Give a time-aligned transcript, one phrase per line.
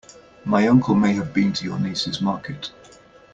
[0.45, 2.71] My uncle may have been to your niece's market.